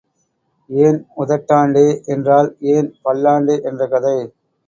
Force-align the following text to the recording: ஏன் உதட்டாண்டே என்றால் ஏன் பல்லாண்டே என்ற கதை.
ஏன் 0.69 0.97
உதட்டாண்டே 1.17 1.85
என்றால் 2.05 2.49
ஏன் 2.73 2.89
பல்லாண்டே 3.03 3.57
என்ற 3.63 3.81
கதை. 3.87 4.17